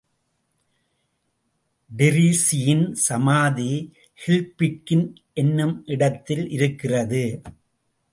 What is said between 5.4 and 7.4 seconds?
என்னுமிடத்தில் இருக்கிறது.